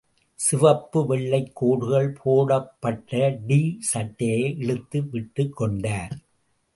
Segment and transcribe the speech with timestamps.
[0.35, 3.39] சிவப்பு, வெள்ளைக் கோடுகள் போடப்பட்ட
[3.47, 3.77] டி
[3.79, 6.11] சட்டையை இழுத்து விட்டுக்கொண்டார்.